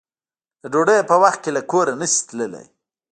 [0.61, 2.65] د ډوډۍ په وخت کې له کوره نشې تللی